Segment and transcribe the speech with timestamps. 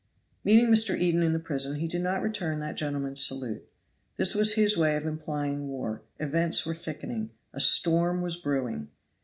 [0.43, 0.97] Meeting Mr.
[0.99, 3.69] Eden in the prison, he did not return that gentleman's salute.
[4.17, 8.87] This was his way of implying war; events were thickening, a storm was brewing.